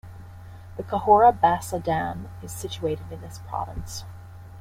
[0.77, 4.03] The Cahora Bassa Dam is situated in this province.